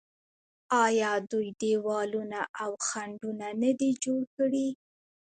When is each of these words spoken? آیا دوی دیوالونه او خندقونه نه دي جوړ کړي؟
آیا 0.83 1.11
دوی 1.31 1.49
دیوالونه 1.61 2.41
او 2.63 2.71
خندقونه 2.87 3.47
نه 3.61 3.71
دي 3.79 3.89
جوړ 4.03 4.21
کړي؟ 4.35 4.67